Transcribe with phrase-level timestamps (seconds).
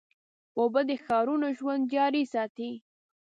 [0.59, 2.71] اوبه د ښارونو ژوند جاري ساتي.